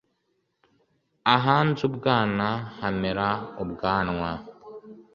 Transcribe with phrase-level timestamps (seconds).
[1.35, 3.27] Ahanze ubwana hamera
[3.63, 4.31] ubwanwa.